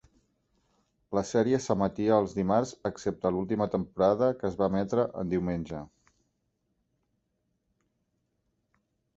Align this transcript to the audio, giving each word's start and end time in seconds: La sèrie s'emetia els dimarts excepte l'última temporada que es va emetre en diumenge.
La 1.17 1.21
sèrie 1.31 1.59
s'emetia 1.65 2.15
els 2.21 2.33
dimarts 2.37 2.71
excepte 2.91 3.31
l'última 3.35 3.67
temporada 3.75 4.31
que 4.39 4.49
es 4.51 4.57
va 4.63 4.71
emetre 4.73 5.07
en 5.25 5.31
diumenge. 5.35 5.85